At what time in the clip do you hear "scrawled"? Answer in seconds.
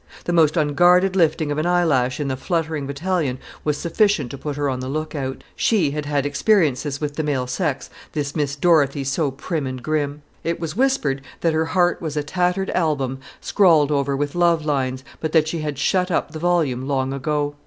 13.41-13.91